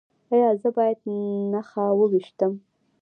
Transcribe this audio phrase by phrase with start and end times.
[0.33, 0.99] ایا زه باید
[1.51, 2.53] نښه وویشتم؟